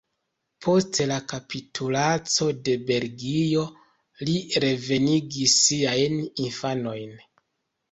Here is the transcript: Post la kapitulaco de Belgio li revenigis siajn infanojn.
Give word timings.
Post 0.65 1.01
la 1.11 1.17
kapitulaco 1.33 2.47
de 2.69 2.75
Belgio 2.89 3.67
li 4.31 4.35
revenigis 4.67 5.57
siajn 5.69 6.19
infanojn. 6.49 7.17